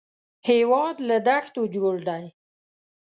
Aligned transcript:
هېواد 0.47 0.97
له 1.07 1.17
دښتو 1.27 1.61
جوړ 1.75 1.95
دی 2.07 2.25